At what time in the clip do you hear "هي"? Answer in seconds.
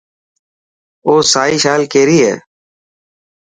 2.25-2.33